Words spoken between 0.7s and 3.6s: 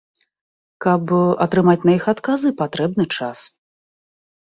Каб атрымаць на іх адказы, патрэбны час.